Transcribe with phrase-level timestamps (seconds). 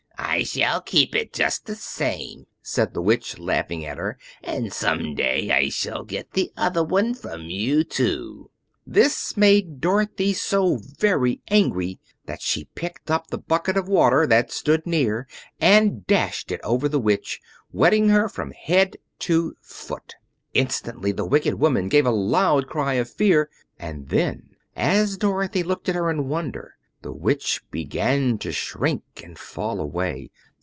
[0.33, 5.49] "I shall keep it, just the same," said the Witch, laughing at her, "and someday
[5.51, 8.49] I shall get the other one from you, too."
[8.87, 14.53] This made Dorothy so very angry that she picked up the bucket of water that
[14.53, 15.27] stood near
[15.59, 17.41] and dashed it over the Witch,
[17.73, 20.15] wetting her from head to foot.
[20.53, 25.89] Instantly the wicked woman gave a loud cry of fear, and then, as Dorothy looked
[25.89, 30.29] at her in wonder, the Witch began to shrink and fall away.